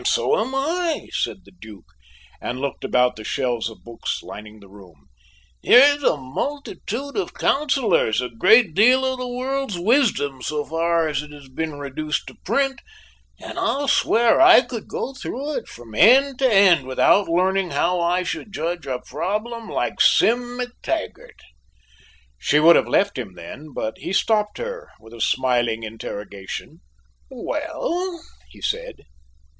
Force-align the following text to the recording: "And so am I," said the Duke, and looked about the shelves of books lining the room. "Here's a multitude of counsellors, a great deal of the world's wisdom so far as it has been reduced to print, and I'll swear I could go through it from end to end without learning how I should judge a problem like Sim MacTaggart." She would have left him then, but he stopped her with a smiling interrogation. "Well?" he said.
"And 0.01 0.07
so 0.07 0.35
am 0.39 0.55
I," 0.55 1.09
said 1.13 1.45
the 1.45 1.51
Duke, 1.51 1.93
and 2.41 2.59
looked 2.59 2.83
about 2.83 3.17
the 3.17 3.23
shelves 3.23 3.69
of 3.69 3.83
books 3.83 4.23
lining 4.23 4.59
the 4.59 4.67
room. 4.67 5.09
"Here's 5.61 6.01
a 6.01 6.17
multitude 6.17 7.15
of 7.17 7.35
counsellors, 7.35 8.19
a 8.19 8.29
great 8.29 8.73
deal 8.73 9.05
of 9.05 9.19
the 9.19 9.27
world's 9.27 9.77
wisdom 9.77 10.41
so 10.41 10.65
far 10.65 11.07
as 11.07 11.21
it 11.21 11.31
has 11.31 11.49
been 11.49 11.77
reduced 11.77 12.25
to 12.25 12.35
print, 12.43 12.81
and 13.39 13.59
I'll 13.59 13.87
swear 13.87 14.41
I 14.41 14.61
could 14.61 14.87
go 14.87 15.13
through 15.13 15.53
it 15.53 15.67
from 15.67 15.93
end 15.93 16.39
to 16.39 16.51
end 16.51 16.87
without 16.87 17.27
learning 17.29 17.69
how 17.69 17.99
I 17.99 18.23
should 18.23 18.51
judge 18.51 18.87
a 18.87 18.97
problem 19.05 19.69
like 19.69 20.01
Sim 20.01 20.57
MacTaggart." 20.57 21.41
She 22.39 22.59
would 22.59 22.75
have 22.75 22.87
left 22.87 23.19
him 23.19 23.35
then, 23.35 23.67
but 23.71 23.99
he 23.99 24.13
stopped 24.13 24.57
her 24.57 24.89
with 24.99 25.13
a 25.13 25.21
smiling 25.21 25.83
interrogation. 25.83 26.79
"Well?" 27.29 28.23
he 28.49 28.61
said. 28.61 29.03